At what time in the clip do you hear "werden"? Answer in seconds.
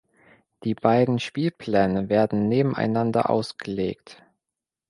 2.09-2.47